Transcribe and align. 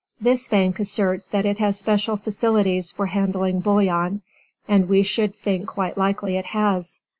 This 0.19 0.47
bank 0.47 0.79
asserts 0.79 1.27
that 1.27 1.45
it 1.45 1.59
has 1.59 1.77
special 1.77 2.17
facilities 2.17 2.89
for 2.89 3.05
handling 3.05 3.59
bullion, 3.59 4.23
and 4.67 4.89
we 4.89 5.03
should 5.03 5.35
think 5.35 5.67
quite 5.67 5.95
likely 5.95 6.37
it 6.37 6.45
has. 6.45 6.99